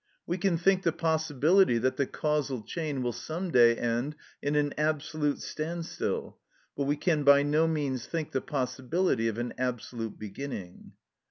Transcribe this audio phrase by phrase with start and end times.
[0.25, 4.73] We can think the possibility that the causal chain will some day end in an
[4.75, 6.39] absolute standstill,
[6.75, 10.93] but we can by no means think the possibility of an absolute beginning.